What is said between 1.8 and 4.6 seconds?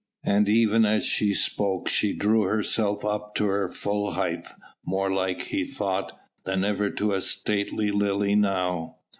she drew herself up to her full height,